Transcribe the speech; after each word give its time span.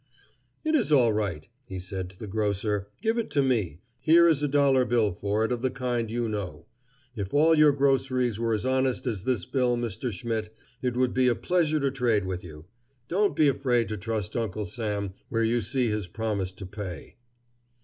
"It 0.63 0.73
is 0.73 0.91
all 0.91 1.13
right," 1.13 1.47
he 1.67 1.77
said 1.77 2.09
to 2.09 2.17
the 2.17 2.25
grocer. 2.25 2.87
"Give 3.03 3.19
it 3.19 3.29
to 3.33 3.43
me. 3.43 3.81
Here 3.99 4.27
is 4.27 4.41
a 4.41 4.47
dollar 4.47 4.83
bill 4.83 5.11
for 5.11 5.45
it 5.45 5.51
of 5.51 5.61
the 5.61 5.69
kind 5.69 6.09
you 6.09 6.27
know. 6.27 6.65
If 7.15 7.35
all 7.35 7.53
your 7.53 7.71
groceries 7.71 8.39
were 8.39 8.55
as 8.55 8.65
honest 8.65 9.05
as 9.05 9.25
this 9.25 9.45
bill, 9.45 9.77
Mr. 9.77 10.11
Schmidt, 10.11 10.55
it 10.81 10.97
would 10.97 11.13
be 11.13 11.27
a 11.27 11.35
pleasure 11.35 11.79
to 11.79 11.91
trade 11.91 12.25
with 12.25 12.43
you. 12.43 12.65
Don't 13.09 13.35
be 13.35 13.47
afraid 13.47 13.89
to 13.89 13.97
trust 13.97 14.35
Uncle 14.35 14.65
Sam 14.65 15.13
where 15.29 15.43
you 15.43 15.61
see 15.61 15.89
his 15.89 16.07
promise 16.07 16.51
to 16.53 16.65
pay." 16.65 17.17